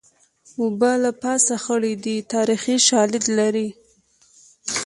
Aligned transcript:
اوبه 0.61 0.91
له 1.03 1.11
پاسه 1.21 1.55
خړې 1.63 1.93
دي 2.05 2.17
تاریخي 2.33 2.75
شالید 2.87 3.25
لري 3.39 3.69